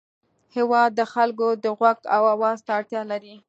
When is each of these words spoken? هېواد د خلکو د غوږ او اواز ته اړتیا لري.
هېواد 0.55 0.89
د 0.95 1.01
خلکو 1.13 1.47
د 1.63 1.65
غوږ 1.77 1.99
او 2.15 2.23
اواز 2.33 2.57
ته 2.65 2.71
اړتیا 2.79 3.01
لري. 3.11 3.35